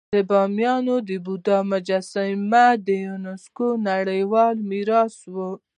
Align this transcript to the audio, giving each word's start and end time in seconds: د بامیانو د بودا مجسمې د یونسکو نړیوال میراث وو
د 0.15 0.17
بامیانو 0.29 0.95
د 1.07 1.09
بودا 1.25 1.57
مجسمې 1.71 2.67
د 2.85 2.87
یونسکو 3.07 3.67
نړیوال 3.89 4.55
میراث 4.69 5.15
وو 5.33 5.51